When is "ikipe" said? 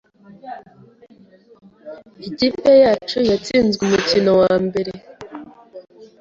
2.27-2.71